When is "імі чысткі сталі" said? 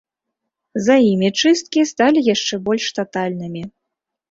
1.09-2.25